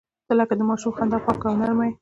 [0.27, 1.89] •ته لکه د ماشوم خندا پاکه او نرمه یې.